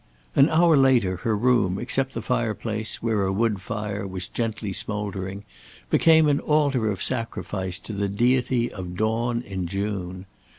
[0.35, 5.43] An hour later her room, except the fireplace, where a wood fire was gently smouldering,
[5.91, 10.25] became an altar of sacrifice to the Deity of Dawn in June.